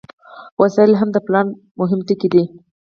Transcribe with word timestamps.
وسایل 0.61 0.91
هم 0.99 1.09
د 1.13 1.17
پلان 1.27 1.47
مهم 1.79 1.99
ټکي 2.07 2.29
دي. 2.33 2.43